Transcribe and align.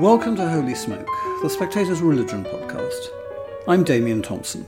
Welcome 0.00 0.36
to 0.36 0.48
Holy 0.48 0.76
Smoke, 0.76 1.08
the 1.42 1.50
Spectator's 1.50 2.00
Religion 2.00 2.44
podcast. 2.44 3.08
I'm 3.66 3.82
Damian 3.82 4.22
Thompson. 4.22 4.64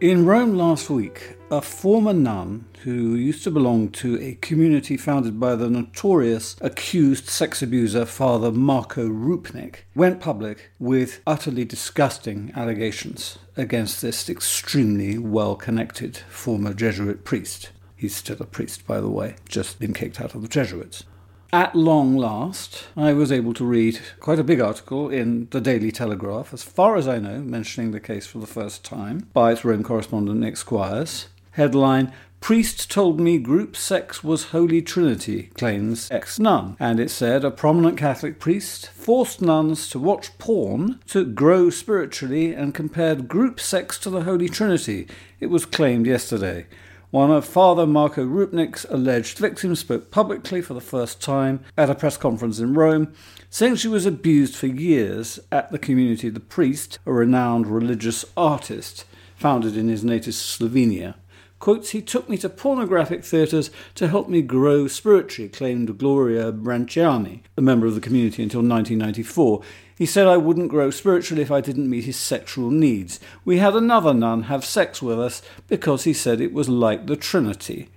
In 0.00 0.24
Rome 0.24 0.56
last 0.56 0.88
week, 0.88 1.36
a 1.50 1.60
former 1.60 2.14
nun 2.14 2.64
who 2.80 3.14
used 3.14 3.44
to 3.44 3.50
belong 3.50 3.90
to 3.90 4.18
a 4.18 4.36
community 4.36 4.96
founded 4.96 5.38
by 5.38 5.54
the 5.54 5.68
notorious 5.68 6.56
accused 6.62 7.28
sex 7.28 7.60
abuser 7.60 8.06
Father 8.06 8.50
Marko 8.50 9.06
Rupnik 9.06 9.80
went 9.94 10.18
public 10.18 10.70
with 10.78 11.20
utterly 11.26 11.66
disgusting 11.66 12.52
allegations 12.56 13.36
against 13.54 14.00
this 14.00 14.30
extremely 14.30 15.18
well 15.18 15.56
connected 15.56 16.16
former 16.30 16.72
Jesuit 16.72 17.22
priest. 17.24 17.68
He's 17.94 18.16
still 18.16 18.38
a 18.40 18.46
priest, 18.46 18.86
by 18.86 19.02
the 19.02 19.10
way, 19.10 19.36
just 19.46 19.78
been 19.78 19.92
kicked 19.92 20.22
out 20.22 20.34
of 20.34 20.40
the 20.40 20.48
Jesuits. 20.48 21.04
At 21.52 21.76
long 21.76 22.16
last, 22.16 22.88
I 22.96 23.12
was 23.12 23.30
able 23.30 23.54
to 23.54 23.64
read 23.64 24.00
quite 24.18 24.40
a 24.40 24.44
big 24.44 24.60
article 24.60 25.08
in 25.08 25.46
the 25.52 25.60
Daily 25.60 25.92
Telegraph, 25.92 26.52
as 26.52 26.64
far 26.64 26.96
as 26.96 27.06
I 27.06 27.18
know, 27.18 27.38
mentioning 27.38 27.92
the 27.92 28.00
case 28.00 28.26
for 28.26 28.38
the 28.38 28.46
first 28.46 28.84
time 28.84 29.28
by 29.32 29.52
its 29.52 29.64
Rome 29.64 29.84
correspondent 29.84 30.40
Nick 30.40 30.56
Squires. 30.56 31.28
Headline 31.52 32.12
Priest 32.40 32.90
told 32.90 33.18
me 33.18 33.38
group 33.38 33.76
sex 33.76 34.22
was 34.22 34.46
Holy 34.46 34.80
Trinity, 34.82 35.44
claims 35.54 36.08
ex 36.12 36.38
nun. 36.38 36.76
And 36.78 37.00
it 37.00 37.10
said 37.10 37.44
a 37.44 37.50
prominent 37.50 37.98
Catholic 37.98 38.38
priest 38.38 38.90
forced 38.90 39.40
nuns 39.40 39.88
to 39.90 39.98
watch 39.98 40.36
porn 40.38 41.00
to 41.08 41.24
grow 41.24 41.70
spiritually 41.70 42.54
and 42.54 42.74
compared 42.74 43.26
group 43.26 43.58
sex 43.58 43.98
to 44.00 44.10
the 44.10 44.22
Holy 44.22 44.48
Trinity. 44.48 45.08
It 45.40 45.46
was 45.46 45.64
claimed 45.64 46.06
yesterday. 46.06 46.66
One 47.12 47.30
of 47.30 47.44
Father 47.44 47.86
Marko 47.86 48.26
Rupnik's 48.26 48.84
alleged 48.90 49.38
victims 49.38 49.78
spoke 49.78 50.10
publicly 50.10 50.60
for 50.60 50.74
the 50.74 50.80
first 50.80 51.22
time 51.22 51.60
at 51.78 51.88
a 51.88 51.94
press 51.94 52.16
conference 52.16 52.58
in 52.58 52.74
Rome, 52.74 53.14
saying 53.48 53.76
she 53.76 53.86
was 53.86 54.06
abused 54.06 54.56
for 54.56 54.66
years 54.66 55.38
at 55.52 55.70
the 55.70 55.78
community 55.78 56.26
of 56.26 56.34
The 56.34 56.40
Priest, 56.40 56.98
a 57.06 57.12
renowned 57.12 57.68
religious 57.68 58.24
artist 58.36 59.04
founded 59.36 59.76
in 59.76 59.88
his 59.88 60.02
native 60.02 60.34
Slovenia. 60.34 61.14
Quotes, 61.60 61.90
he 61.90 62.02
took 62.02 62.28
me 62.28 62.36
to 62.38 62.48
pornographic 62.48 63.24
theatres 63.24 63.70
to 63.94 64.08
help 64.08 64.28
me 64.28 64.42
grow 64.42 64.88
spiritually, 64.88 65.48
claimed 65.48 65.98
Gloria 65.98 66.50
Branciani, 66.50 67.42
a 67.56 67.62
member 67.62 67.86
of 67.86 67.94
the 67.94 68.00
community 68.00 68.42
until 68.42 68.62
1994. 68.62 69.62
He 69.96 70.06
said 70.06 70.26
I 70.26 70.36
wouldn't 70.36 70.68
grow 70.68 70.90
spiritually 70.90 71.42
if 71.42 71.50
I 71.50 71.62
didn't 71.62 71.88
meet 71.88 72.04
his 72.04 72.16
sexual 72.16 72.70
needs. 72.70 73.18
We 73.44 73.58
had 73.58 73.74
another 73.74 74.12
nun 74.12 74.44
have 74.44 74.64
sex 74.64 75.00
with 75.00 75.18
us 75.18 75.40
because 75.68 76.04
he 76.04 76.12
said 76.12 76.40
it 76.40 76.52
was 76.52 76.68
like 76.68 77.06
the 77.06 77.16
Trinity. 77.16 77.88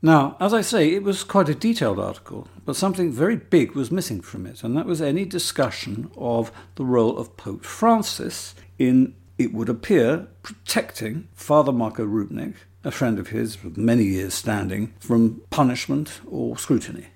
Now, 0.00 0.36
as 0.40 0.54
I 0.54 0.62
say, 0.62 0.92
it 0.92 1.02
was 1.02 1.22
quite 1.22 1.48
a 1.48 1.54
detailed 1.54 1.98
article, 1.98 2.48
but 2.64 2.76
something 2.76 3.12
very 3.12 3.36
big 3.36 3.72
was 3.72 3.92
missing 3.92 4.20
from 4.20 4.46
it, 4.46 4.64
and 4.64 4.76
that 4.76 4.86
was 4.86 5.00
any 5.00 5.24
discussion 5.24 6.10
of 6.16 6.50
the 6.74 6.84
role 6.84 7.18
of 7.18 7.36
Pope 7.36 7.64
Francis 7.64 8.56
in, 8.80 9.14
it 9.38 9.52
would 9.52 9.68
appear, 9.68 10.26
protecting 10.42 11.28
Father 11.34 11.70
Marko 11.70 12.04
Rupnik, 12.04 12.54
a 12.82 12.90
friend 12.90 13.20
of 13.20 13.28
his 13.28 13.62
with 13.62 13.76
many 13.76 14.02
years 14.02 14.34
standing, 14.34 14.92
from 14.98 15.42
punishment 15.50 16.20
or 16.26 16.58
scrutiny. 16.58 17.06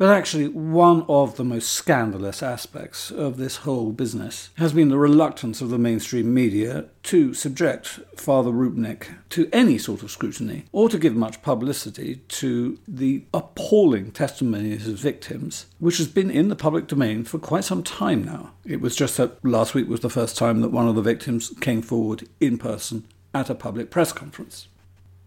But 0.00 0.16
actually, 0.16 0.48
one 0.48 1.04
of 1.10 1.36
the 1.36 1.44
most 1.44 1.74
scandalous 1.74 2.42
aspects 2.42 3.10
of 3.10 3.36
this 3.36 3.56
whole 3.56 3.92
business 3.92 4.48
has 4.54 4.72
been 4.72 4.88
the 4.88 4.96
reluctance 4.96 5.60
of 5.60 5.68
the 5.68 5.76
mainstream 5.76 6.32
media 6.32 6.86
to 7.02 7.34
subject 7.34 8.00
Father 8.16 8.50
Rupnik 8.50 9.08
to 9.28 9.50
any 9.52 9.76
sort 9.76 10.02
of 10.02 10.10
scrutiny 10.10 10.64
or 10.72 10.88
to 10.88 10.98
give 10.98 11.14
much 11.14 11.42
publicity 11.42 12.22
to 12.28 12.78
the 12.88 13.24
appalling 13.34 14.10
testimonies 14.10 14.88
of 14.88 14.94
victims, 14.94 15.66
which 15.80 15.98
has 15.98 16.08
been 16.08 16.30
in 16.30 16.48
the 16.48 16.56
public 16.56 16.86
domain 16.86 17.22
for 17.22 17.38
quite 17.38 17.64
some 17.64 17.82
time 17.82 18.24
now. 18.24 18.52
It 18.64 18.80
was 18.80 18.96
just 18.96 19.18
that 19.18 19.44
last 19.44 19.74
week 19.74 19.86
was 19.86 20.00
the 20.00 20.08
first 20.08 20.34
time 20.34 20.62
that 20.62 20.72
one 20.72 20.88
of 20.88 20.94
the 20.94 21.02
victims 21.02 21.52
came 21.60 21.82
forward 21.82 22.26
in 22.40 22.56
person 22.56 23.04
at 23.34 23.50
a 23.50 23.54
public 23.54 23.90
press 23.90 24.14
conference. 24.14 24.66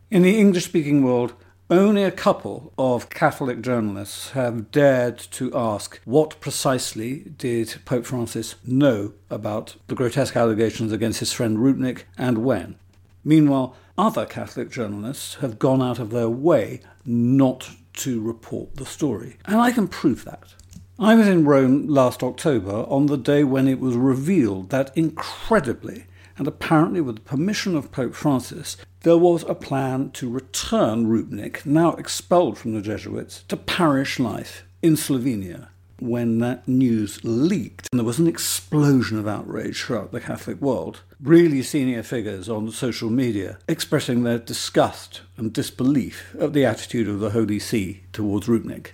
In 0.10 0.24
the 0.24 0.40
English 0.40 0.66
speaking 0.66 1.04
world, 1.04 1.34
only 1.80 2.04
a 2.04 2.12
couple 2.12 2.72
of 2.78 3.10
Catholic 3.10 3.62
journalists 3.62 4.32
have 4.32 4.72
dared 4.72 5.18
to 5.18 5.56
ask 5.56 6.00
what 6.06 6.40
precisely 6.40 7.32
did 7.38 7.76
Pope 7.86 8.06
Francis 8.06 8.56
know 8.66 9.14
about 9.30 9.76
the 9.88 9.96
grotesque 9.96 10.36
allegations 10.36 10.92
against 10.92 11.20
his 11.20 11.34
friend 11.34 11.58
Rupnik 11.58 12.04
and 12.18 12.40
when. 12.40 12.76
Meanwhile, 13.24 13.76
other 13.98 14.26
Catholic 14.26 14.70
journalists 14.70 15.36
have 15.36 15.60
gone 15.60 15.82
out 15.82 16.00
of 16.00 16.12
their 16.12 16.30
way 16.30 16.82
not 17.06 17.72
to 17.94 18.22
report 18.22 18.76
the 18.76 18.86
story. 18.86 19.38
And 19.46 19.58
I 19.58 19.72
can 19.72 19.88
prove 19.88 20.26
that. 20.26 20.54
I 21.00 21.16
was 21.16 21.28
in 21.28 21.46
Rome 21.46 21.88
last 21.88 22.22
October 22.22 22.86
on 22.88 23.08
the 23.08 23.18
day 23.18 23.44
when 23.44 23.68
it 23.68 23.80
was 23.80 23.96
revealed 23.96 24.70
that 24.70 24.96
incredibly 24.96 26.06
and 26.38 26.48
apparently 26.48 27.02
with 27.02 27.16
the 27.16 27.22
permission 27.22 27.76
of 27.76 27.92
Pope 27.92 28.16
Francis, 28.16 28.78
there 29.02 29.18
was 29.18 29.44
a 29.44 29.56
plan 29.56 30.12
to 30.12 30.30
return 30.30 31.08
Rupnik, 31.08 31.66
now 31.66 31.94
expelled 31.94 32.58
from 32.58 32.74
the 32.74 32.82
Jesuits, 32.82 33.44
to 33.50 33.58
parish 33.58 34.20
life 34.20 34.64
in 34.82 34.96
Slovenia. 34.96 35.68
When 36.00 36.40
that 36.40 36.68
news 36.68 37.24
leaked, 37.24 37.88
there 37.92 38.04
was 38.04 38.20
an 38.20 38.28
explosion 38.28 39.18
of 39.20 39.28
outrage 39.28 39.82
throughout 39.82 40.12
the 40.12 40.20
Catholic 40.20 40.60
world, 40.60 41.02
really 41.22 41.62
senior 41.62 42.04
figures 42.04 42.50
on 42.50 42.72
social 42.72 43.10
media 43.10 43.58
expressing 43.68 44.24
their 44.24 44.40
disgust 44.40 45.22
and 45.38 45.54
disbelief 45.54 46.36
at 46.40 46.54
the 46.54 46.66
attitude 46.66 47.08
of 47.08 47.20
the 47.20 47.30
Holy 47.30 47.60
See 47.60 48.04
towards 48.12 48.48
Rupnik. 48.48 48.92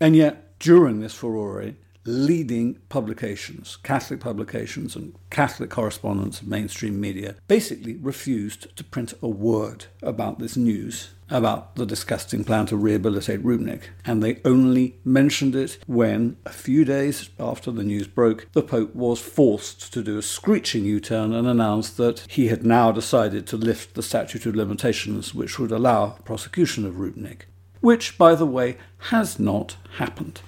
And 0.00 0.16
yet, 0.16 0.58
during 0.58 1.00
this 1.00 1.14
furore, 1.14 1.74
leading 2.04 2.74
publications, 2.88 3.76
Catholic 3.82 4.20
publications 4.20 4.94
and 4.94 5.14
Catholic 5.30 5.70
correspondents 5.70 6.40
of 6.40 6.48
mainstream 6.48 7.00
media, 7.00 7.36
basically 7.48 7.96
refused 7.96 8.76
to 8.76 8.84
print 8.84 9.14
a 9.22 9.28
word 9.28 9.86
about 10.02 10.38
this 10.38 10.56
news, 10.56 11.10
about 11.30 11.76
the 11.76 11.86
disgusting 11.86 12.44
plan 12.44 12.66
to 12.66 12.76
rehabilitate 12.76 13.42
Rupnik, 13.42 13.84
And 14.04 14.22
they 14.22 14.40
only 14.44 14.96
mentioned 15.04 15.56
it 15.56 15.78
when, 15.86 16.36
a 16.44 16.50
few 16.50 16.84
days 16.84 17.30
after 17.40 17.70
the 17.70 17.82
news 17.82 18.06
broke, 18.06 18.48
the 18.52 18.62
Pope 18.62 18.94
was 18.94 19.20
forced 19.20 19.92
to 19.92 20.02
do 20.02 20.18
a 20.18 20.22
screeching 20.22 20.84
U 20.84 21.00
turn 21.00 21.32
and 21.32 21.46
announce 21.48 21.90
that 21.90 22.24
he 22.28 22.48
had 22.48 22.64
now 22.64 22.92
decided 22.92 23.46
to 23.48 23.56
lift 23.56 23.94
the 23.94 24.02
statute 24.02 24.46
of 24.46 24.54
limitations 24.54 25.34
which 25.34 25.58
would 25.58 25.72
allow 25.72 26.10
prosecution 26.24 26.84
of 26.84 26.94
Rupnik, 26.94 27.42
Which, 27.80 28.18
by 28.18 28.34
the 28.34 28.46
way, 28.46 28.76
has 29.10 29.38
not 29.38 29.76
happened. 29.96 30.40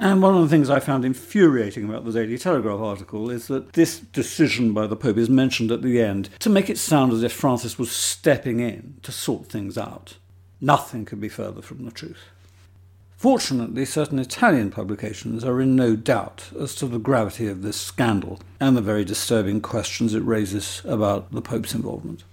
And 0.00 0.20
one 0.20 0.34
of 0.34 0.42
the 0.42 0.48
things 0.48 0.70
I 0.70 0.80
found 0.80 1.04
infuriating 1.04 1.84
about 1.84 2.04
the 2.04 2.12
Daily 2.12 2.36
Telegraph 2.36 2.80
article 2.80 3.30
is 3.30 3.46
that 3.46 3.74
this 3.74 4.00
decision 4.00 4.72
by 4.72 4.88
the 4.88 4.96
Pope 4.96 5.16
is 5.16 5.30
mentioned 5.30 5.70
at 5.70 5.82
the 5.82 6.00
end 6.00 6.30
to 6.40 6.50
make 6.50 6.68
it 6.68 6.78
sound 6.78 7.12
as 7.12 7.22
if 7.22 7.32
Francis 7.32 7.78
was 7.78 7.92
stepping 7.92 8.58
in 8.58 8.96
to 9.02 9.12
sort 9.12 9.46
things 9.46 9.78
out. 9.78 10.16
Nothing 10.60 11.04
could 11.04 11.20
be 11.20 11.28
further 11.28 11.62
from 11.62 11.84
the 11.84 11.92
truth. 11.92 12.24
Fortunately, 13.16 13.84
certain 13.84 14.18
Italian 14.18 14.70
publications 14.70 15.44
are 15.44 15.60
in 15.60 15.76
no 15.76 15.94
doubt 15.94 16.50
as 16.60 16.74
to 16.74 16.86
the 16.86 16.98
gravity 16.98 17.46
of 17.46 17.62
this 17.62 17.80
scandal 17.80 18.40
and 18.58 18.76
the 18.76 18.82
very 18.82 19.04
disturbing 19.04 19.60
questions 19.60 20.12
it 20.12 20.24
raises 20.24 20.82
about 20.84 21.30
the 21.30 21.40
Pope's 21.40 21.74
involvement. 21.74 22.24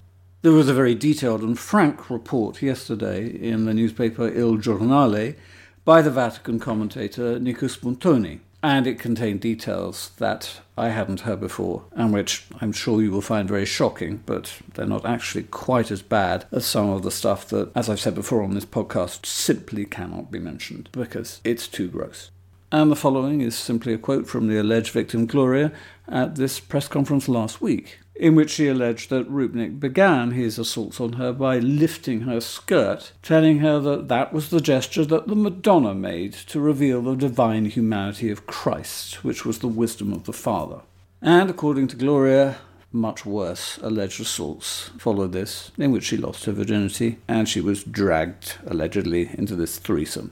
There 0.41 0.51
was 0.51 0.68
a 0.68 0.74
very 0.74 0.95
detailed 0.95 1.44
and 1.44 1.57
frank 1.57 2.09
report 2.09 2.62
yesterday 2.63 3.27
in 3.27 3.65
the 3.65 3.74
newspaper 3.74 4.27
Il 4.27 4.57
Giornale 4.57 5.36
by 5.83 6.01
the 6.01 6.12
Vatican 6.12 6.60
commentator 6.60 7.39
Nico 7.39 7.68
Spuntoni, 7.68 8.39
and 8.63 8.86
it 8.86 9.00
contained 9.00 9.42
details 9.42 10.12
that 10.18 10.62
I 10.78 10.89
hadn't 10.89 11.22
heard 11.22 11.39
before, 11.39 11.83
and 11.94 12.13
which 12.13 12.45
I'm 12.60 12.72
sure 12.72 13.01
you 13.01 13.12
will 13.12 13.22
find 13.22 13.48
very 13.50 13.66
shocking, 13.66 14.22
but 14.25 14.54
they're 14.74 14.86
not 14.86 15.06
actually 15.06 15.44
quite 15.44 15.89
as 15.89 16.01
bad 16.01 16.45
as 16.51 16.66
some 16.66 16.89
of 16.89 17.01
the 17.01 17.12
stuff 17.12 17.48
that, 17.50 17.72
as 17.75 17.89
I've 17.89 18.00
said 18.00 18.16
before 18.16 18.44
on 18.44 18.54
this 18.54 18.66
podcast, 18.66 19.25
simply 19.25 19.86
cannot 19.86 20.31
be 20.31 20.39
mentioned 20.39 20.89
because 20.92 21.42
it's 21.44 21.68
too 21.68 21.88
gross. 21.88 22.30
And 22.72 22.89
the 22.89 22.95
following 22.95 23.42
is 23.42 23.57
simply 23.57 23.94
a 23.94 23.98
quote 23.98 24.27
from 24.27 24.48
the 24.48 24.57
alleged 24.57 24.92
victim 24.92 25.25
Gloria 25.25 25.74
at 26.07 26.36
this 26.36 26.60
press 26.60 26.88
conference 26.88 27.27
last 27.27 27.62
week. 27.62 28.00
In 28.21 28.35
which 28.35 28.51
she 28.51 28.68
alleged 28.68 29.09
that 29.09 29.27
Rupnik 29.31 29.79
began 29.79 30.29
his 30.29 30.59
assaults 30.59 31.01
on 31.01 31.13
her 31.13 31.33
by 31.33 31.57
lifting 31.57 32.21
her 32.21 32.39
skirt, 32.39 33.13
telling 33.23 33.59
her 33.59 33.79
that 33.79 34.09
that 34.09 34.31
was 34.31 34.51
the 34.51 34.62
gesture 34.62 35.03
that 35.06 35.25
the 35.25 35.35
Madonna 35.35 35.95
made 35.95 36.33
to 36.33 36.59
reveal 36.59 37.01
the 37.01 37.15
divine 37.15 37.65
humanity 37.65 38.29
of 38.29 38.45
Christ, 38.45 39.23
which 39.23 39.44
was 39.44 39.57
the 39.57 39.68
wisdom 39.68 40.13
of 40.13 40.25
the 40.25 40.33
Father. 40.33 40.81
And 41.19 41.50
according 41.50 41.88
to 41.88 41.95
Gloria, 41.95 42.57
much 42.91 43.25
worse 43.25 43.79
alleged 43.81 44.21
assaults 44.21 44.91
followed 45.00 45.31
this, 45.31 45.71
in 45.79 45.91
which 45.91 46.03
she 46.03 46.17
lost 46.17 46.45
her 46.45 46.51
virginity 46.51 47.17
and 47.27 47.50
she 47.50 47.59
was 47.59 47.83
dragged, 47.83 48.59
allegedly, 48.67 49.31
into 49.33 49.56
this 49.56 49.79
threesome. 49.79 50.29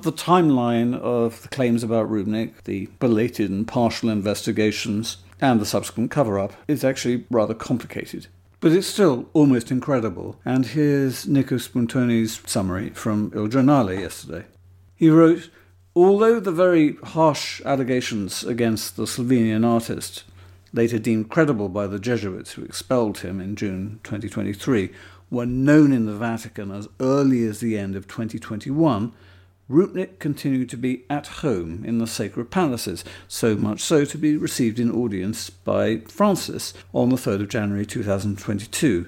The 0.00 0.12
timeline 0.12 0.94
of 0.94 1.40
the 1.40 1.48
claims 1.48 1.82
about 1.82 2.10
Rupnik, 2.10 2.64
the 2.64 2.90
belated 2.98 3.50
and 3.50 3.66
partial 3.66 4.10
investigations, 4.10 5.16
and 5.40 5.60
the 5.60 5.66
subsequent 5.66 6.10
cover 6.10 6.38
up 6.38 6.52
is 6.68 6.84
actually 6.84 7.24
rather 7.30 7.54
complicated. 7.54 8.26
But 8.60 8.72
it's 8.72 8.86
still 8.86 9.28
almost 9.34 9.70
incredible. 9.70 10.40
And 10.44 10.66
here's 10.66 11.26
Nico 11.26 11.56
Spuntoni's 11.56 12.40
summary 12.46 12.90
from 12.90 13.30
Il 13.34 13.48
Giornale 13.48 14.00
yesterday. 14.00 14.46
He 14.96 15.10
wrote 15.10 15.50
Although 15.96 16.40
the 16.40 16.50
very 16.50 16.96
harsh 17.04 17.60
allegations 17.64 18.42
against 18.42 18.96
the 18.96 19.04
Slovenian 19.04 19.64
artist, 19.64 20.24
later 20.72 20.98
deemed 20.98 21.30
credible 21.30 21.68
by 21.68 21.86
the 21.86 22.00
Jesuits 22.00 22.52
who 22.52 22.64
expelled 22.64 23.18
him 23.18 23.40
in 23.40 23.54
June 23.54 24.00
2023, 24.02 24.90
were 25.30 25.46
known 25.46 25.92
in 25.92 26.06
the 26.06 26.16
Vatican 26.16 26.72
as 26.72 26.88
early 26.98 27.44
as 27.44 27.60
the 27.60 27.78
end 27.78 27.94
of 27.94 28.08
2021, 28.08 29.12
Rupnik 29.70 30.18
continued 30.18 30.68
to 30.70 30.76
be 30.76 31.04
at 31.08 31.26
home 31.26 31.84
in 31.86 31.96
the 31.96 32.06
sacred 32.06 32.50
palaces, 32.50 33.02
so 33.26 33.56
much 33.56 33.80
so 33.80 34.04
to 34.04 34.18
be 34.18 34.36
received 34.36 34.78
in 34.78 34.90
audience 34.90 35.48
by 35.48 36.00
Francis 36.00 36.74
on 36.92 37.08
the 37.08 37.16
3rd 37.16 37.42
of 37.42 37.48
January 37.48 37.86
2022. 37.86 39.06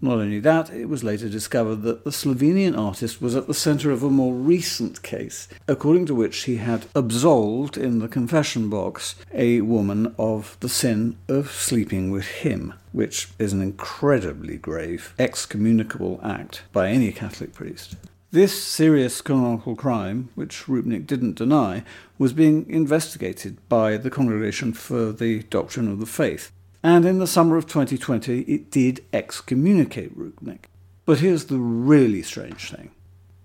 Not 0.00 0.18
only 0.18 0.38
that, 0.38 0.70
it 0.70 0.88
was 0.88 1.02
later 1.02 1.28
discovered 1.28 1.82
that 1.82 2.04
the 2.04 2.10
Slovenian 2.10 2.76
artist 2.76 3.20
was 3.20 3.34
at 3.34 3.48
the 3.48 3.54
centre 3.54 3.90
of 3.90 4.04
a 4.04 4.10
more 4.10 4.34
recent 4.34 5.02
case, 5.02 5.48
according 5.66 6.06
to 6.06 6.14
which 6.14 6.44
he 6.44 6.56
had 6.56 6.86
absolved 6.94 7.76
in 7.76 7.98
the 7.98 8.08
confession 8.08 8.68
box 8.68 9.16
a 9.32 9.62
woman 9.62 10.14
of 10.16 10.56
the 10.60 10.68
sin 10.68 11.16
of 11.28 11.50
sleeping 11.50 12.12
with 12.12 12.26
him, 12.26 12.74
which 12.92 13.30
is 13.38 13.52
an 13.52 13.62
incredibly 13.62 14.58
grave, 14.58 15.12
excommunicable 15.18 16.20
act 16.22 16.62
by 16.72 16.88
any 16.88 17.10
Catholic 17.10 17.52
priest. 17.52 17.96
This 18.32 18.64
serious 18.64 19.20
canonical 19.20 19.76
crime, 19.76 20.30
which 20.36 20.64
Rupnik 20.64 21.06
didn't 21.06 21.34
deny, 21.34 21.84
was 22.16 22.32
being 22.32 22.64
investigated 22.66 23.58
by 23.68 23.98
the 23.98 24.08
Congregation 24.08 24.72
for 24.72 25.12
the 25.12 25.42
Doctrine 25.50 25.86
of 25.86 26.00
the 26.00 26.06
Faith, 26.06 26.50
and 26.82 27.04
in 27.04 27.18
the 27.18 27.26
summer 27.26 27.58
of 27.58 27.66
2020 27.66 28.40
it 28.44 28.70
did 28.70 29.04
excommunicate 29.12 30.18
Rupnik. 30.18 30.60
But 31.04 31.18
here's 31.18 31.44
the 31.44 31.58
really 31.58 32.22
strange 32.22 32.70
thing. 32.70 32.92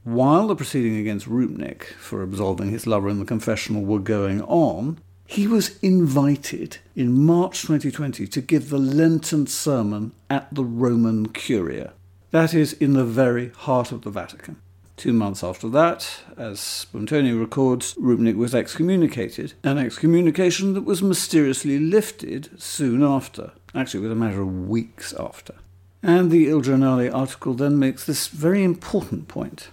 While 0.06 0.48
the 0.48 0.56
proceeding 0.56 0.96
against 0.96 1.28
Rupnik 1.28 1.84
for 2.00 2.24
absolving 2.24 2.70
his 2.70 2.88
lover 2.88 3.10
in 3.10 3.20
the 3.20 3.26
confessional 3.26 3.84
were 3.84 4.00
going 4.00 4.42
on, 4.44 5.00
he 5.26 5.48
was 5.48 5.78
invited 5.80 6.78
in 6.96 7.26
March 7.26 7.64
2020 7.64 8.26
to 8.26 8.40
give 8.42 8.70
the 8.70 8.78
Lenten 8.78 9.48
sermon 9.48 10.14
at 10.30 10.48
the 10.56 10.64
Roman 10.64 11.28
Curia. 11.28 11.92
That 12.32 12.54
is 12.54 12.72
in 12.72 12.94
the 12.94 13.04
very 13.04 13.50
heart 13.50 13.92
of 13.92 14.04
the 14.04 14.12
Vatican. 14.12 14.62
Two 14.98 15.14
months 15.14 15.44
after 15.44 15.70
that, 15.70 16.22
as 16.36 16.60
Spuntoni 16.60 17.40
records, 17.40 17.94
Rupnik 17.94 18.36
was 18.36 18.56
excommunicated, 18.56 19.54
an 19.64 19.78
excommunication 19.78 20.74
that 20.74 20.86
was 20.86 21.04
mysteriously 21.04 21.78
lifted 21.78 22.60
soon 22.60 23.04
after, 23.04 23.52
actually, 23.76 24.00
with 24.00 24.12
a 24.12 24.16
matter 24.16 24.42
of 24.42 24.68
weeks 24.68 25.14
after. 25.14 25.54
And 26.02 26.32
the 26.32 26.50
Il 26.50 26.64
Giornale 26.64 27.14
article 27.14 27.54
then 27.54 27.78
makes 27.78 28.06
this 28.06 28.28
very 28.28 28.64
important 28.64 29.28
point. 29.28 29.70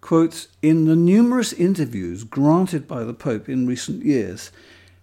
Quotes, 0.00 0.48
in 0.62 0.86
the 0.86 0.96
numerous 0.96 1.52
interviews 1.52 2.24
granted 2.24 2.88
by 2.88 3.04
the 3.04 3.14
Pope 3.14 3.48
in 3.48 3.68
recent 3.68 4.04
years, 4.04 4.50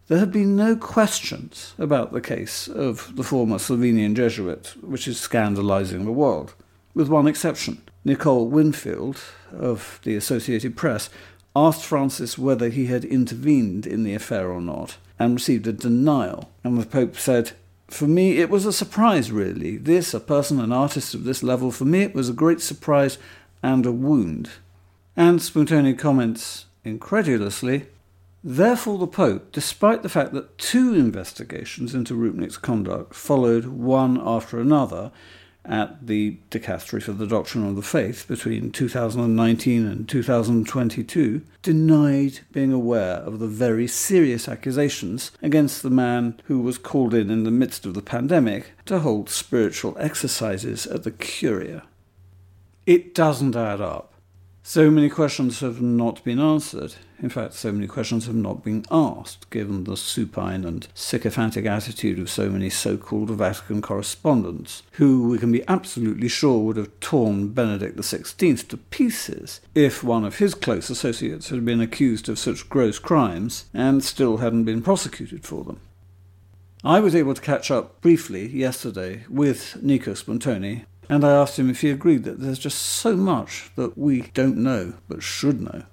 there 0.09 0.19
have 0.19 0.33
been 0.33 0.57
no 0.57 0.75
questions 0.75 1.73
about 1.79 2.11
the 2.11 2.19
case 2.19 2.67
of 2.67 3.15
the 3.15 3.23
former 3.23 3.55
Slovenian 3.57 4.13
Jesuit, 4.13 4.75
which 4.83 5.07
is 5.07 5.21
scandalizing 5.21 6.03
the 6.03 6.11
world, 6.11 6.53
with 6.93 7.07
one 7.07 7.27
exception. 7.27 7.81
Nicole 8.05 8.47
Winfield 8.47 9.21
of 9.51 9.99
the 10.03 10.15
Associated 10.15 10.75
Press 10.75 11.09
asked 11.55 11.85
Francis 11.85 12.37
whether 12.37 12.69
he 12.69 12.87
had 12.87 13.05
intervened 13.05 13.85
in 13.85 14.03
the 14.03 14.13
affair 14.13 14.51
or 14.51 14.61
not 14.61 14.97
and 15.19 15.35
received 15.35 15.67
a 15.67 15.73
denial. 15.73 16.51
And 16.63 16.77
the 16.77 16.85
Pope 16.85 17.15
said, 17.15 17.51
For 17.87 18.07
me, 18.07 18.39
it 18.39 18.49
was 18.49 18.65
a 18.65 18.73
surprise, 18.73 19.31
really. 19.31 19.77
This, 19.77 20.13
a 20.13 20.19
person, 20.19 20.59
an 20.59 20.71
artist 20.71 21.13
of 21.13 21.23
this 21.23 21.43
level, 21.43 21.71
for 21.71 21.85
me, 21.85 22.01
it 22.01 22.15
was 22.15 22.29
a 22.29 22.33
great 22.33 22.61
surprise 22.61 23.17
and 23.61 23.85
a 23.85 23.91
wound. 23.91 24.49
And 25.15 25.39
Spuntoni 25.39 25.97
comments 25.97 26.65
incredulously, 26.83 27.85
Therefore, 28.43 28.97
the 28.97 29.07
Pope, 29.07 29.53
despite 29.53 30.03
the 30.03 30.09
fact 30.09 30.33
that 30.33 30.57
two 30.57 30.93
investigations 30.93 31.95
into 31.95 32.13
Rupnik's 32.13 32.57
conduct 32.57 33.15
followed 33.15 33.65
one 33.65 34.19
after 34.21 34.59
another, 34.59 35.11
at 35.65 36.05
the 36.07 36.37
Dicastery 36.51 37.01
for 37.01 37.13
the 37.13 37.27
Doctrine 37.27 37.65
of 37.65 37.75
the 37.75 37.81
Faith 37.81 38.27
between 38.27 38.71
2019 38.71 39.87
and 39.87 40.07
2022 40.09 41.41
denied 41.61 42.39
being 42.51 42.73
aware 42.73 43.15
of 43.15 43.39
the 43.39 43.47
very 43.47 43.87
serious 43.87 44.47
accusations 44.47 45.31
against 45.41 45.81
the 45.81 45.89
man 45.89 46.39
who 46.45 46.59
was 46.59 46.77
called 46.77 47.13
in 47.13 47.29
in 47.29 47.43
the 47.43 47.51
midst 47.51 47.85
of 47.85 47.93
the 47.93 48.01
pandemic 48.01 48.71
to 48.85 48.99
hold 48.99 49.29
spiritual 49.29 49.95
exercises 49.99 50.85
at 50.87 51.03
the 51.03 51.11
Curia. 51.11 51.83
It 52.85 53.15
doesn't 53.15 53.55
add 53.55 53.79
up. 53.79 54.12
So 54.65 54.89
many 54.89 55.09
questions 55.09 55.59
have 55.59 55.81
not 55.81 56.23
been 56.23 56.39
answered. 56.39 56.95
In 57.21 57.27
fact, 57.27 57.53
so 57.53 57.73
many 57.73 57.85
questions 57.85 58.27
have 58.27 58.35
not 58.35 58.63
been 58.63 58.85
asked, 58.89 59.49
given 59.49 59.83
the 59.83 59.97
supine 59.97 60.63
and 60.63 60.87
sycophantic 60.93 61.65
attitude 61.65 62.17
of 62.17 62.29
so 62.29 62.49
many 62.49 62.69
so 62.69 62.95
called 62.95 63.29
Vatican 63.31 63.81
correspondents, 63.81 64.81
who 64.93 65.27
we 65.27 65.37
can 65.37 65.51
be 65.51 65.67
absolutely 65.67 66.29
sure 66.29 66.59
would 66.59 66.77
have 66.77 66.97
torn 67.01 67.49
Benedict 67.49 67.97
XVI 67.97 68.65
to 68.69 68.77
pieces 68.77 69.59
if 69.75 70.01
one 70.01 70.23
of 70.23 70.37
his 70.37 70.55
close 70.55 70.89
associates 70.89 71.49
had 71.49 71.65
been 71.65 71.81
accused 71.81 72.29
of 72.29 72.39
such 72.39 72.69
gross 72.69 72.99
crimes 72.99 73.65
and 73.73 74.01
still 74.01 74.37
hadn't 74.37 74.63
been 74.63 74.81
prosecuted 74.81 75.43
for 75.43 75.65
them. 75.65 75.81
I 76.85 77.01
was 77.01 77.15
able 77.15 77.33
to 77.33 77.41
catch 77.41 77.69
up 77.69 77.99
briefly 77.99 78.47
yesterday 78.47 79.25
with 79.29 79.81
Nico 79.83 80.13
Spuntoni 80.13 80.85
and 81.09 81.23
I 81.23 81.31
asked 81.31 81.59
him 81.59 81.69
if 81.69 81.81
he 81.81 81.89
agreed 81.89 82.23
that 82.23 82.39
there's 82.39 82.59
just 82.59 82.79
so 82.79 83.15
much 83.15 83.71
that 83.75 83.97
we 83.97 84.21
don't 84.33 84.57
know 84.57 84.93
but 85.07 85.23
should 85.23 85.61
know. 85.61 85.83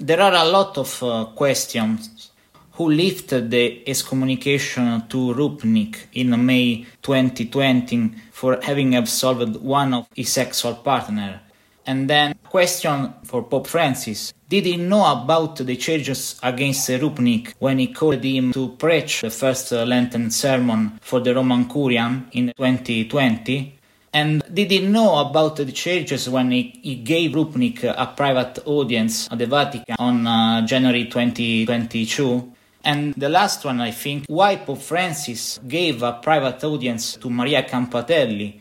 There 0.00 0.20
are 0.20 0.34
a 0.34 0.44
lot 0.44 0.78
of 0.78 1.02
uh, 1.02 1.26
questions. 1.34 2.30
Who 2.72 2.90
lifted 2.90 3.50
the 3.50 3.88
excommunication 3.88 5.08
to 5.08 5.34
Rupnik 5.34 5.96
in 6.12 6.46
May 6.46 6.86
2020 7.02 8.12
for 8.30 8.60
having 8.62 8.94
absolved 8.94 9.56
one 9.56 9.94
of 9.94 10.06
his 10.14 10.30
sexual 10.30 10.74
partner? 10.76 11.40
And 11.86 12.08
then 12.08 12.34
question 12.44 13.14
for 13.24 13.42
Pope 13.42 13.66
Francis. 13.66 14.32
Did 14.48 14.66
he 14.66 14.76
know 14.76 15.10
about 15.10 15.56
the 15.56 15.74
charges 15.76 16.38
against 16.42 16.88
Rupnik 16.88 17.54
when 17.58 17.78
he 17.78 17.88
called 17.88 18.22
him 18.22 18.52
to 18.52 18.76
preach 18.76 19.22
the 19.22 19.30
first 19.30 19.72
Lenten 19.72 20.30
sermon 20.30 21.00
for 21.00 21.18
the 21.18 21.34
Roman 21.34 21.64
Curia 21.68 22.24
in 22.32 22.52
2020? 22.56 23.77
And 24.12 24.42
did 24.52 24.70
he 24.70 24.80
know 24.86 25.18
about 25.18 25.56
the 25.56 25.70
changes 25.72 26.28
when 26.28 26.50
he, 26.50 26.78
he 26.82 26.94
gave 26.96 27.32
Rupnik 27.32 27.84
a 27.84 28.12
private 28.16 28.60
audience 28.66 29.28
at 29.30 29.38
the 29.38 29.46
Vatican 29.46 29.96
on 29.98 30.26
uh, 30.26 30.66
January 30.66 31.04
2022? 31.04 32.52
And 32.84 33.12
the 33.14 33.28
last 33.28 33.64
one, 33.64 33.80
I 33.80 33.90
think, 33.90 34.24
why 34.28 34.56
Pope 34.56 34.80
Francis 34.80 35.58
gave 35.66 36.02
a 36.02 36.12
private 36.14 36.62
audience 36.64 37.16
to 37.16 37.28
Maria 37.28 37.62
Campatelli, 37.62 38.60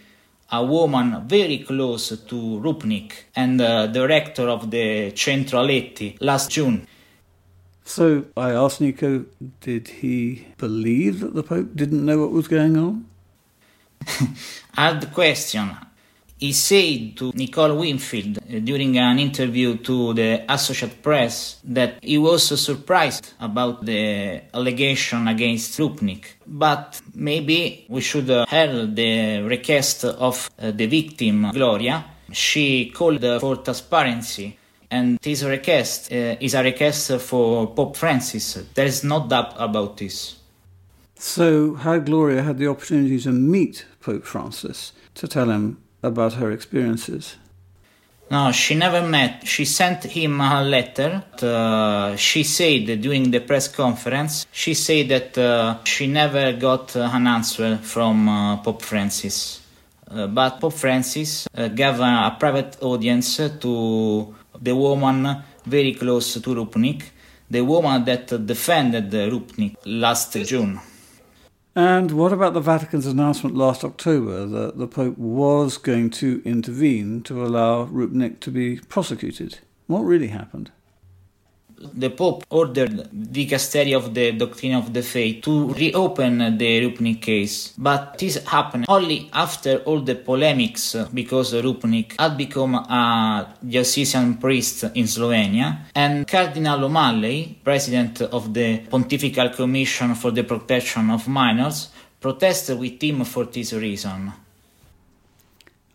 a 0.51 0.65
woman 0.65 1.25
very 1.27 1.59
close 1.59 2.09
to 2.09 2.35
Rupnik 2.35 3.13
and 3.35 3.61
uh, 3.61 3.87
the 3.87 4.07
rector 4.07 4.49
of 4.49 4.71
the 4.71 5.13
Centro 5.15 5.63
Aletti 5.63 6.17
last 6.19 6.51
June. 6.51 6.87
So 7.85 8.25
I 8.35 8.51
asked 8.51 8.81
Nico, 8.81 9.25
did 9.61 9.87
he 9.87 10.47
believe 10.57 11.21
that 11.21 11.33
the 11.33 11.43
Pope 11.43 11.73
didn't 11.75 12.05
know 12.05 12.19
what 12.19 12.31
was 12.31 12.49
going 12.49 12.75
on? 12.77 13.05
Hard 14.75 15.11
question. 15.13 15.75
He 16.39 16.53
said 16.53 17.17
to 17.17 17.31
Nicole 17.33 17.75
Winfield 17.75 18.37
uh, 18.37 18.59
during 18.59 18.97
an 18.99 19.17
interview 19.17 19.77
to 19.77 20.13
the 20.13 20.45
Associated 20.47 21.01
Press 21.01 21.59
that 21.63 21.97
he 22.03 22.19
was 22.19 22.43
surprised 22.61 23.33
about 23.39 23.83
the 23.83 24.41
allegation 24.53 25.27
against 25.27 25.79
Rupnik. 25.79 26.25
But 26.45 27.01
maybe 27.15 27.85
we 27.89 28.01
should 28.01 28.29
uh, 28.29 28.45
hear 28.45 28.85
the 28.85 29.41
request 29.41 30.05
of 30.05 30.51
uh, 30.59 30.69
the 30.71 30.85
victim, 30.85 31.49
Gloria. 31.51 32.05
She 32.31 32.91
called 32.91 33.21
for 33.39 33.55
transparency 33.57 34.57
and 34.89 35.19
this 35.21 35.43
request 35.43 36.11
uh, 36.11 36.35
is 36.39 36.53
a 36.53 36.63
request 36.63 37.19
for 37.19 37.67
Pope 37.73 37.97
Francis. 37.97 38.53
There 38.73 38.85
is 38.85 39.03
no 39.03 39.27
doubt 39.27 39.55
about 39.57 39.97
this. 39.97 40.35
So, 41.19 41.73
how 41.73 41.97
Gloria 41.97 42.43
had 42.43 42.59
the 42.59 42.67
opportunity 42.67 43.19
to 43.21 43.31
meet 43.31 43.85
Pope 44.01 44.23
Francis 44.23 44.93
to 45.15 45.27
tell 45.27 45.49
him 45.49 45.77
about 46.03 46.33
her 46.33 46.51
experiences? 46.51 47.37
No, 48.29 48.51
she 48.51 48.75
never 48.75 49.01
met. 49.01 49.47
She 49.47 49.65
sent 49.65 50.03
him 50.03 50.41
a 50.41 50.61
letter. 50.61 51.23
Uh, 51.41 52.15
she 52.17 52.43
said 52.43 53.01
during 53.01 53.31
the 53.31 53.39
press 53.39 53.67
conference, 53.69 54.45
she 54.51 54.73
said 54.73 55.07
that 55.09 55.37
uh, 55.37 55.77
she 55.85 56.07
never 56.07 56.53
got 56.53 56.95
an 56.95 57.25
answer 57.25 57.77
from 57.77 58.27
uh, 58.27 58.57
Pope 58.57 58.81
Francis. 58.81 59.61
Uh, 60.09 60.27
but 60.27 60.59
Pope 60.59 60.73
Francis 60.73 61.47
uh, 61.55 61.69
gave 61.69 61.99
a, 61.99 62.03
a, 62.03 62.37
private 62.39 62.77
audience 62.81 63.37
to 63.37 64.35
the 64.61 64.75
woman 64.75 65.43
very 65.65 65.93
close 65.93 66.33
to 66.33 66.39
Rupnik, 66.41 67.03
the 67.49 67.61
woman 67.61 68.03
that 68.05 68.27
defended 68.45 69.09
Rupnik 69.11 69.75
last 69.85 70.33
June. 70.45 70.79
And 71.77 72.09
what 72.09 72.33
about 72.33 72.55
the 72.55 72.59
Vatican's 72.59 73.05
announcement 73.05 73.55
last 73.55 73.83
October 73.83 74.47
that 74.47 74.79
the 74.79 74.87
Pope 74.87 75.15
was 75.15 75.77
going 75.77 76.09
to 76.09 76.41
intervene 76.43 77.21
to 77.21 77.45
allow 77.45 77.85
Rupnik 77.85 78.39
to 78.39 78.49
be 78.49 78.79
prosecuted? 78.89 79.59
What 79.85 79.99
really 79.99 80.29
happened? 80.29 80.71
The 81.93 82.09
Pope 82.09 82.45
ordered 82.49 82.97
the 83.11 83.45
Dicastery 83.45 83.95
of 83.95 84.13
the 84.13 84.31
Doctrine 84.31 84.75
of 84.75 84.93
the 84.93 85.01
Faith 85.01 85.43
to 85.43 85.73
reopen 85.73 86.57
the 86.57 86.81
Rupnik 86.81 87.21
case, 87.21 87.73
but 87.77 88.17
this 88.17 88.43
happened 88.45 88.85
only 88.87 89.29
after 89.33 89.77
all 89.85 90.01
the 90.01 90.15
polemics 90.15 90.95
because 91.13 91.53
Rupnik 91.53 92.19
had 92.19 92.37
become 92.37 92.75
a 92.75 93.55
diocesan 93.65 94.37
priest 94.37 94.83
in 94.95 95.05
Slovenia, 95.05 95.79
and 95.95 96.27
Cardinal 96.27 96.85
O'Malley, 96.85 97.59
president 97.63 98.21
of 98.21 98.53
the 98.53 98.79
Pontifical 98.89 99.49
Commission 99.49 100.15
for 100.15 100.31
the 100.31 100.43
Protection 100.43 101.09
of 101.09 101.27
Minors, 101.27 101.89
protested 102.19 102.79
with 102.79 103.01
him 103.01 103.23
for 103.23 103.45
this 103.45 103.73
reason. 103.73 104.33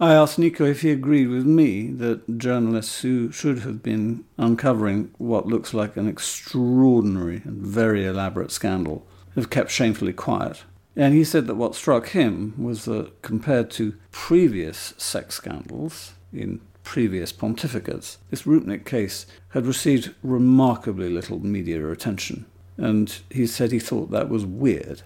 I 0.03 0.15
asked 0.15 0.37
Nico 0.37 0.65
if 0.65 0.81
he 0.81 0.91
agreed 0.91 1.29
with 1.29 1.47
me 1.47 1.87
that 1.93 2.37
journalists 2.37 3.03
who 3.03 3.31
should 3.31 3.61
have 3.61 3.85
been 3.85 4.25
uncovering 4.37 5.15
what 5.17 5.47
looks 5.47 5.73
like 5.73 5.97
an 5.97 6.09
extraordinary 6.09 7.41
and 7.45 7.65
very 7.65 8.05
elaborate 8.05 8.51
scandal 8.51 9.07
have 9.37 9.49
kept 9.49 9.71
shamefully 9.71 10.13
quiet. 10.13 10.65
And 10.97 11.15
he 11.15 11.23
said 11.23 11.47
that 11.47 11.55
what 11.55 11.77
struck 11.77 12.09
him 12.09 12.53
was 12.59 12.85
that 12.87 13.23
compared 13.23 13.71
to 13.73 13.95
previous 14.11 14.93
sex 14.97 15.37
scandals 15.37 16.15
in 16.33 16.61
previous 16.83 17.33
pontificates, 17.33 18.17
this 18.29 18.43
Rupnik 18.43 18.85
case 18.85 19.27
had 19.51 19.67
received 19.67 20.17
remarkably 20.25 21.11
little 21.11 21.39
media 21.39 21.89
attention. 21.89 22.47
And 22.77 23.21
he 23.31 23.47
said 23.47 23.71
he 23.71 23.79
thought 23.79 24.11
that 24.11 24.29
was 24.29 24.45
weird. 24.45 25.03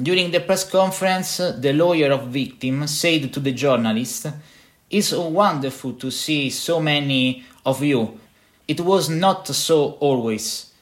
During 0.00 0.32
the 0.32 0.40
press 0.40 0.68
conference, 0.68 1.36
the 1.36 1.72
lawyer 1.72 2.10
of 2.10 2.28
victim 2.28 2.86
said 2.88 3.32
to 3.32 3.40
the 3.40 3.52
journalist, 3.52 4.26
It's 4.90 5.12
wonderful 5.12 5.92
to 5.94 6.10
see 6.10 6.50
so 6.50 6.80
many 6.80 7.44
of 7.64 7.82
you. 7.82 8.18
It 8.66 8.80
was 8.80 9.08
not 9.08 9.46
so 9.46 9.92
always. 10.00 10.72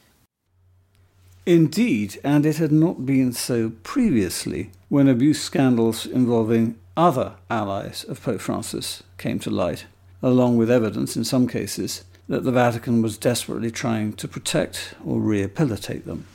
Indeed, 1.45 2.19
and 2.23 2.45
it 2.45 2.57
had 2.57 2.71
not 2.71 3.05
been 3.05 3.33
so 3.33 3.73
previously 3.83 4.71
when 4.89 5.07
abuse 5.07 5.41
scandals 5.41 6.05
involving 6.05 6.79
other 6.97 7.33
allies 7.49 8.05
of 8.05 8.23
Pope 8.23 8.41
Francis 8.41 9.03
came 9.17 9.37
to 9.39 9.51
light, 9.51 9.85
along 10.23 10.57
with 10.57 10.71
evidence 10.71 11.15
in 11.15 11.23
some 11.23 11.47
cases 11.47 12.03
that 12.29 12.45
the 12.45 12.51
Vatican 12.51 13.01
was 13.01 13.17
desperately 13.17 13.69
trying 13.69 14.13
to 14.13 14.27
protect 14.27 14.95
or 15.05 15.19
rehabilitate 15.19 16.05
them. 16.05 16.25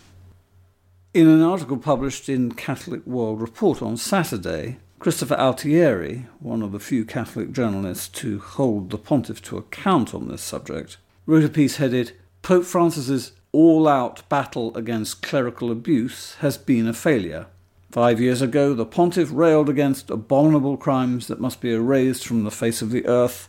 In 1.14 1.26
an 1.26 1.40
article 1.40 1.78
published 1.78 2.28
in 2.28 2.52
Catholic 2.52 3.04
World 3.06 3.40
Report 3.40 3.80
on 3.80 3.96
Saturday, 3.96 4.76
Christopher 4.98 5.36
Altieri, 5.36 6.26
one 6.38 6.60
of 6.60 6.72
the 6.72 6.78
few 6.78 7.06
Catholic 7.06 7.50
journalists 7.50 8.08
to 8.20 8.38
hold 8.40 8.90
the 8.90 8.98
pontiff 8.98 9.40
to 9.44 9.56
account 9.56 10.12
on 10.12 10.28
this 10.28 10.42
subject, 10.42 10.98
wrote 11.24 11.44
a 11.44 11.48
piece 11.48 11.76
headed 11.76 12.12
Pope 12.42 12.66
Francis's 12.66 13.32
all 13.52 13.88
out 13.88 14.28
battle 14.28 14.76
against 14.76 15.22
clerical 15.22 15.70
abuse 15.70 16.34
has 16.40 16.58
been 16.58 16.86
a 16.86 16.92
failure. 16.92 17.46
Five 17.90 18.20
years 18.20 18.42
ago, 18.42 18.74
the 18.74 18.84
pontiff 18.84 19.30
railed 19.32 19.70
against 19.70 20.10
abominable 20.10 20.76
crimes 20.76 21.26
that 21.28 21.40
must 21.40 21.62
be 21.62 21.72
erased 21.72 22.26
from 22.26 22.44
the 22.44 22.50
face 22.50 22.82
of 22.82 22.90
the 22.90 23.06
earth. 23.06 23.48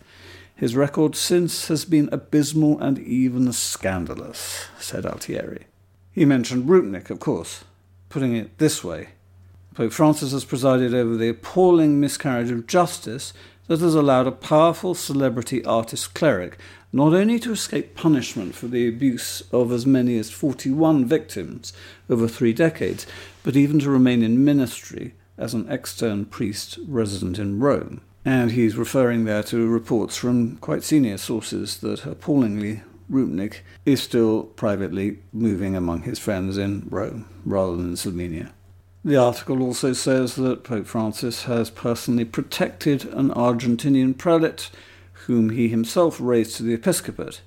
His 0.56 0.78
record 0.78 1.14
since 1.14 1.68
has 1.68 1.84
been 1.84 2.08
abysmal 2.14 2.80
and 2.80 2.98
even 3.00 3.52
scandalous, 3.52 4.68
said 4.80 5.06
Altieri. 5.06 5.66
He 6.20 6.26
mentioned 6.26 6.68
Rupnik, 6.68 7.10
of 7.10 7.22
course, 7.22 7.64
putting 8.10 8.36
it 8.36 8.58
this 8.58 8.84
way 8.84 9.12
Pope 9.74 9.94
Francis 9.94 10.34
has 10.34 10.44
presided 10.44 10.94
over 10.94 11.16
the 11.16 11.30
appalling 11.30 11.98
miscarriage 11.98 12.52
of 12.52 12.68
justice 12.68 13.32
that 13.68 13.80
has 13.80 13.96
allowed 13.96 14.28
a 14.28 14.34
powerful 14.34 14.94
celebrity 14.94 15.64
artist 15.64 16.14
cleric 16.14 16.58
not 16.92 17.14
only 17.14 17.40
to 17.40 17.54
escape 17.54 17.96
punishment 17.96 18.54
for 18.54 18.68
the 18.68 18.86
abuse 18.86 19.44
of 19.54 19.72
as 19.72 19.86
many 19.86 20.18
as 20.18 20.30
41 20.30 21.06
victims 21.06 21.72
over 22.10 22.28
three 22.28 22.52
decades, 22.52 23.08
but 23.42 23.56
even 23.56 23.80
to 23.80 23.90
remain 23.90 24.22
in 24.22 24.44
ministry 24.44 25.14
as 25.38 25.54
an 25.54 25.72
extern 25.72 26.26
priest 26.26 26.80
resident 26.86 27.40
in 27.40 27.62
Rome. 27.62 28.02
And 28.26 28.52
he's 28.52 28.76
referring 28.76 29.24
there 29.24 29.44
to 29.44 29.70
reports 29.70 30.18
from 30.18 30.58
quite 30.58 30.84
senior 30.84 31.18
sources 31.18 31.78
that 31.78 32.06
appallingly 32.06 32.82
Rupnik 33.12 33.60
is 33.86 34.02
still 34.02 34.44
privately 34.44 35.20
moving 35.34 35.76
among 35.76 36.04
his 36.04 36.20
friends 36.20 36.58
in 36.58 36.88
Rome 36.90 37.26
rather 37.46 37.76
than 37.76 37.94
Slovenia. 37.96 38.52
The 39.04 39.16
article 39.16 39.64
also 39.64 39.94
says 39.94 40.36
that 40.36 40.64
Pope 40.64 40.86
Francis 40.86 41.44
has 41.44 41.70
personally 41.70 42.26
protected 42.26 43.06
an 43.06 43.30
Argentinian 43.32 44.18
prelate 44.18 44.70
whom 45.26 45.52
he 45.52 45.70
himself 45.70 46.18
raised 46.20 46.58
to 46.58 46.64
the 46.64 46.74
episcopate, 46.74 47.42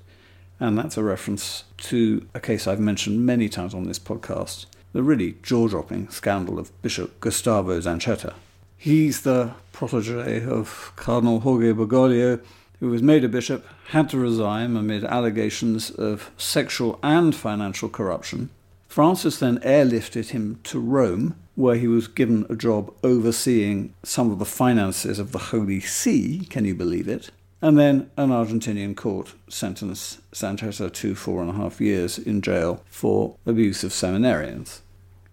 and 0.59 0.77
that's 0.77 0.97
a 0.97 1.03
reference 1.03 1.63
to 1.77 2.27
a 2.33 2.39
case 2.39 2.67
I've 2.67 2.79
mentioned 2.79 3.25
many 3.25 3.49
times 3.49 3.73
on 3.73 3.83
this 3.83 3.99
podcast 3.99 4.65
the 4.93 5.03
really 5.03 5.35
jaw 5.41 5.67
dropping 5.67 6.07
scandal 6.09 6.59
of 6.59 6.81
Bishop 6.81 7.19
Gustavo 7.19 7.79
Zanchetta. 7.79 8.35
He's 8.77 9.21
the 9.21 9.53
protege 9.71 10.45
of 10.45 10.93
Cardinal 10.95 11.39
Jorge 11.39 11.71
Bergoglio 11.71 12.41
who 12.83 12.89
was 12.89 13.01
made 13.01 13.23
a 13.23 13.29
bishop, 13.29 13.65
had 13.91 14.09
to 14.09 14.17
resign 14.17 14.75
amid 14.75 15.05
allegations 15.05 15.89
of 15.89 16.29
sexual 16.35 16.99
and 17.01 17.33
financial 17.33 17.87
corruption. 17.87 18.49
Francis 18.89 19.39
then 19.39 19.57
airlifted 19.59 20.31
him 20.31 20.59
to 20.65 20.81
Rome, 20.81 21.37
where 21.55 21.77
he 21.77 21.87
was 21.87 22.09
given 22.09 22.45
a 22.49 22.57
job 22.57 22.93
overseeing 23.01 23.93
some 24.03 24.31
of 24.31 24.37
the 24.37 24.43
finances 24.43 25.17
of 25.17 25.31
the 25.31 25.39
Holy 25.39 25.79
See, 25.79 26.45
can 26.49 26.65
you 26.65 26.75
believe 26.75 27.07
it? 27.07 27.31
And 27.61 27.79
then 27.79 28.11
an 28.17 28.31
Argentinian 28.31 28.97
court 28.97 29.33
sentenced 29.47 30.19
Zanchetta 30.33 30.91
to 30.91 31.15
four 31.15 31.39
and 31.39 31.51
a 31.51 31.53
half 31.53 31.79
years 31.79 32.19
in 32.19 32.41
jail 32.41 32.83
for 32.87 33.37
abuse 33.45 33.85
of 33.85 33.91
seminarians. 33.91 34.81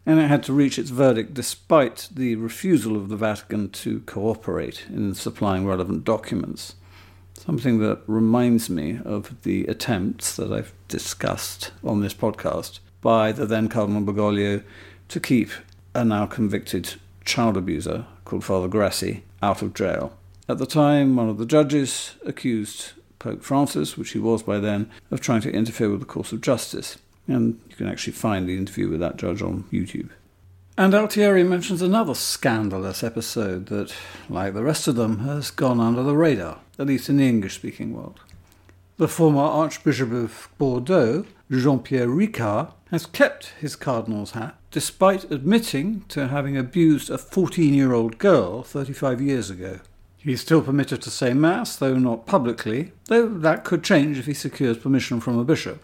And 0.07 0.21
it 0.21 0.29
had 0.29 0.45
to 0.45 0.53
reach 0.53 0.79
its 0.79 0.91
verdict 0.91 1.35
despite 1.35 2.11
the 2.15 2.37
refusal 2.37 2.95
of 2.95 3.09
the 3.09 3.17
Vatican 3.17 3.71
to 3.71 4.03
cooperate 4.03 4.87
in 4.89 5.17
supplying 5.17 5.67
relevant 5.67 6.05
documents 6.05 6.77
something 7.45 7.79
that 7.79 8.01
reminds 8.07 8.69
me 8.69 9.01
of 9.05 9.43
the 9.43 9.67
attempts 9.67 10.37
that 10.37 10.53
I've 10.53 10.73
discussed 10.89 11.73
on 11.83 12.01
this 12.01 12.15
podcast 12.15 12.81
by 13.01 13.33
the 13.33 13.47
then 13.47 13.69
Cardinal 13.69 14.03
Bergoglio 14.03 14.63
to 15.09 15.21
keep 15.21 15.51
a 15.95 16.05
now 16.05 16.27
convicted 16.27 16.95
child 17.25 17.57
abuser 17.57 18.05
called 18.25 18.45
Father 18.45 18.69
Grassi 18.69 19.25
out 19.43 19.63
of 19.63 19.75
jail. 19.75 20.17
At 20.49 20.59
the 20.59 20.67
time, 20.67 21.17
one 21.17 21.29
of 21.29 21.39
the 21.39 21.47
judges 21.47 22.15
accused 22.27 22.93
Pope 23.19 23.43
Francis, 23.43 23.97
which 23.97 24.11
he 24.11 24.19
was 24.19 24.43
by 24.43 24.59
then, 24.59 24.91
of 25.11 25.21
trying 25.21 25.41
to 25.43 25.53
interfere 25.53 25.91
with 25.91 26.01
the 26.01 26.07
course 26.07 26.33
of 26.33 26.41
justice. 26.41 26.99
And 27.27 27.61
you 27.69 27.77
can 27.77 27.89
actually 27.89 28.15
find 28.15 28.49
the 28.49 28.57
interview 28.57 28.89
with 28.89 29.01
that 29.01 29.17
judge 29.17 29.43
on 29.43 29.65
YouTube. 29.73 30.11
And 30.77 30.95
Altieri 30.95 31.45
mentions 31.45 31.83
another 31.83 32.15
scandalous 32.15 33.05
episode 33.05 33.67
that, 33.67 33.93
like 34.31 34.55
the 34.55 34.63
rest 34.63 34.89
of 34.89 34.97
them, 34.97 35.19
has 35.19 35.51
gone 35.51 35.79
under 35.79 36.03
the 36.03 36.17
radar, 36.17 36.59
at 36.81 36.87
least 36.87 37.09
in 37.09 37.19
the 37.19 37.29
English 37.29 37.55
speaking 37.55 37.95
world. 37.95 38.21
The 38.97 39.09
former 39.09 39.43
Archbishop 39.43 40.13
of 40.13 40.49
Bordeaux, 40.59 41.25
Jean 41.51 41.79
Pierre 41.81 42.09
Ricard, 42.09 42.73
has 42.91 43.07
kept 43.07 43.53
his 43.61 43.77
cardinal's 43.77 44.33
hat 44.33 44.57
despite 44.71 45.31
admitting 45.31 46.05
to 46.09 46.29
having 46.29 46.57
abused 46.57 47.11
a 47.11 47.19
14 47.19 47.75
year 47.75 47.93
old 47.93 48.19
girl 48.19 48.63
35 48.63 49.21
years 49.21 49.51
ago. 49.51 49.81
He's 50.17 50.41
still 50.41 50.63
permitted 50.63 51.03
to 51.03 51.11
say 51.11 51.33
Mass, 51.33 51.77
though 51.77 51.97
not 51.97 52.27
publicly, 52.27 52.93
though 53.07 53.27
that 53.27 53.65
could 53.65 53.83
change 53.83 54.19
if 54.19 54.27
he 54.27 54.35
secures 54.35 54.77
permission 54.77 55.21
from 55.21 55.39
a 55.39 55.45
bishop. 55.45 55.83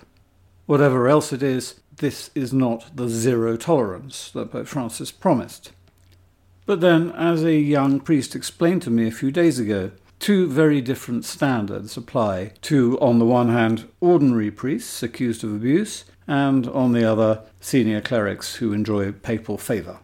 Whatever 0.67 1.09
else 1.09 1.33
it 1.33 1.43
is, 1.43 1.81
this 1.97 2.31
is 2.35 2.53
not 2.53 2.95
the 2.95 3.09
zero 3.09 3.57
tolerance 3.57 4.31
that 4.33 4.53
Pope 4.53 4.67
Francis 4.67 5.11
promised. 5.11 5.73
But 6.67 6.81
then, 6.81 7.12
as 7.12 7.45
a 7.45 7.57
young 7.57 8.00
priest 8.00 8.35
explained 8.37 8.83
to 8.83 8.91
me 8.91 9.07
a 9.07 9.12
few 9.12 9.31
days 9.31 9.59
ago, 9.59 9.93
two 10.19 10.49
very 10.49 10.81
different 10.81 11.25
standards 11.25 11.97
apply 11.97 12.53
to, 12.63 12.99
on 13.01 13.19
the 13.19 13.25
one 13.25 13.49
hand, 13.49 13.89
ordinary 14.01 14.51
priests 14.51 15.03
accused 15.03 15.45
of 15.45 15.55
abuse, 15.55 16.05
and 16.27 16.67
on 16.69 16.93
the 16.93 17.05
other, 17.05 17.43
senior 17.61 18.01
clerics 18.01 18.57
who 18.57 18.73
enjoy 18.73 19.13
papal 19.13 19.59
favour. 19.59 19.99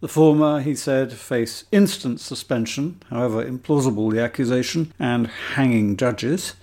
The 0.00 0.08
former, 0.08 0.60
he 0.60 0.74
said, 0.74 1.12
face 1.12 1.64
instant 1.72 2.20
suspension, 2.20 3.00
however 3.08 3.42
implausible 3.42 4.12
the 4.12 4.20
accusation, 4.20 4.92
and 4.98 5.28
hanging 5.28 5.96
judges. 5.96 6.54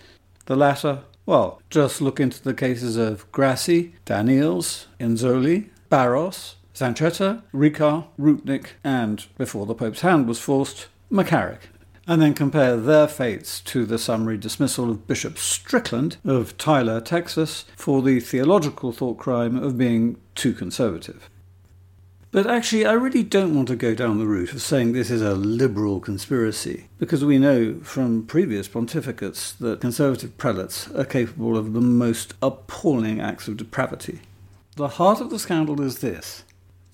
The 0.45 0.55
latter, 0.55 0.99
well, 1.25 1.59
just 1.71 2.01
look 2.01 2.19
into 2.19 2.43
the 2.43 2.53
cases 2.53 2.97
of 2.97 3.31
Grassi, 3.31 3.95
Danneels, 4.05 4.85
Inzoli, 4.99 5.69
Barros, 5.89 6.57
Zanchetta, 6.75 7.41
Ricard, 7.51 8.05
Rupnik, 8.19 8.73
and, 8.83 9.25
before 9.37 9.65
the 9.65 9.73
Pope's 9.73 10.01
hand 10.01 10.27
was 10.27 10.39
forced, 10.39 10.87
McCarrick 11.11 11.70
and 12.07 12.21
then 12.21 12.33
compare 12.33 12.77
their 12.77 13.07
fates 13.07 13.61
to 13.61 13.85
the 13.85 13.99
summary 13.99 14.37
dismissal 14.37 14.89
of 14.89 15.07
Bishop 15.07 15.37
Strickland 15.37 16.17
of 16.25 16.57
Tyler, 16.57 16.99
Texas, 16.99 17.65
for 17.75 18.01
the 18.01 18.19
theological 18.19 18.91
thought 18.91 19.17
crime 19.17 19.55
of 19.55 19.77
being 19.77 20.17
too 20.35 20.53
conservative. 20.53 21.29
But 22.31 22.47
actually, 22.47 22.85
I 22.85 22.93
really 22.93 23.23
don't 23.23 23.53
want 23.53 23.67
to 23.67 23.75
go 23.75 23.93
down 23.93 24.17
the 24.17 24.25
route 24.25 24.53
of 24.53 24.61
saying 24.61 24.93
this 24.93 25.11
is 25.11 25.21
a 25.21 25.35
liberal 25.35 25.99
conspiracy, 25.99 26.87
because 26.97 27.25
we 27.25 27.37
know 27.37 27.75
from 27.83 28.25
previous 28.25 28.69
pontificates 28.69 29.57
that 29.57 29.81
conservative 29.81 30.37
prelates 30.37 30.89
are 30.91 31.03
capable 31.03 31.57
of 31.57 31.73
the 31.73 31.81
most 31.81 32.33
appalling 32.41 33.19
acts 33.19 33.49
of 33.49 33.57
depravity. 33.57 34.21
The 34.77 34.87
heart 34.87 35.19
of 35.19 35.29
the 35.29 35.39
scandal 35.39 35.81
is 35.81 35.99
this 35.99 36.43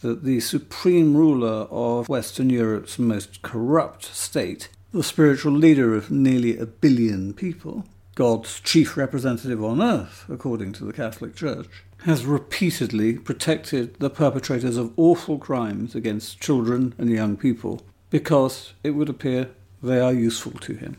that 0.01 0.23
the 0.23 0.39
supreme 0.39 1.17
ruler 1.17 1.67
of 1.71 2.07
Western 2.07 2.49
Europe's 2.51 2.99
most 2.99 3.41
corrupt 3.41 4.05
state 4.05 4.69
the 4.91 5.03
spiritual 5.03 5.51
leader 5.51 5.94
of 5.94 6.10
nearly 6.10 6.58
a 6.58 6.65
billion 6.65 7.34
people, 7.34 7.86
God's 8.15 8.60
chief 8.62 8.96
representative 8.96 9.63
on 9.63 9.82
earth, 9.82 10.25
according 10.29 10.74
to 10.74 10.86
the 10.86 10.94
Catholic 10.94 11.36
Church, 11.36 11.67
has 12.03 12.25
repeatedly 12.25 13.13
protected 13.13 13.96
the 13.96 14.10
perpetrators 14.10 14.77
of 14.77 14.94
awful 14.98 15.38
crimes 15.38 15.94
against 15.94 16.39
children 16.39 16.94
and 16.98 17.10
young 17.10 17.36
people 17.36 17.82
because 18.10 18.74
it 18.84 18.91
would 18.91 19.10
appear 19.10 19.50
they 19.84 20.00
are 20.00 20.13
useful 20.13 20.53
to 20.53 20.74
him. 20.74 20.98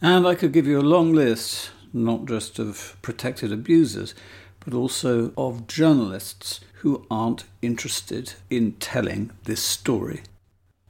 And 0.00 0.26
I 0.26 0.34
could 0.34 0.52
give 0.52 0.66
you 0.66 0.80
a 0.80 0.82
long 0.82 1.12
list, 1.12 1.70
not 1.92 2.24
just 2.24 2.58
of 2.58 2.96
protected 3.02 3.52
abusers, 3.52 4.14
but 4.60 4.72
also 4.72 5.32
of 5.36 5.66
journalists 5.66 6.60
who 6.76 7.04
aren't 7.10 7.44
interested 7.60 8.32
in 8.48 8.72
telling 8.74 9.30
this 9.44 9.62
story. 9.62 10.22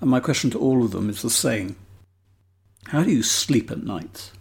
And 0.01 0.09
my 0.09 0.21
question 0.21 0.51
to 0.51 0.61
all 0.61 0.85
of 0.85 0.93
them 0.93 1.11
is 1.11 1.23
the 1.23 1.31
same 1.31 1.77
how 2.91 3.05
do 3.05 3.13
you 3.13 3.23
sleep 3.23 3.71
at 3.71 3.85
night? 3.85 4.33